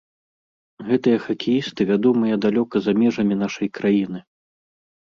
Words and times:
Гэтыя 0.87 1.17
хакеісты 1.25 1.81
вядомыя 1.91 2.41
далёка 2.49 2.75
за 2.87 2.91
межамі 3.05 3.35
нашай 3.45 3.67
краіны. 3.81 4.19